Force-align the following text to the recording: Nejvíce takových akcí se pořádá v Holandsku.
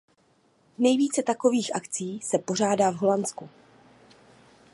Nejvíce 0.77 1.23
takových 1.23 1.75
akcí 1.75 2.19
se 2.19 2.37
pořádá 2.39 2.89
v 2.89 2.95
Holandsku. 2.95 3.49